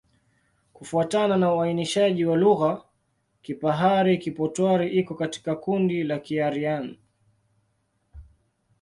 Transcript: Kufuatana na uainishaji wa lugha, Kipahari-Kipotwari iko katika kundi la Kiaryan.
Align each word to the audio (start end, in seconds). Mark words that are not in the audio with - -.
Kufuatana 0.73 1.37
na 1.37 1.53
uainishaji 1.55 2.25
wa 2.25 2.37
lugha, 2.37 2.83
Kipahari-Kipotwari 3.41 4.89
iko 4.89 5.15
katika 5.15 5.55
kundi 5.55 6.03
la 6.03 6.19
Kiaryan. 6.19 6.97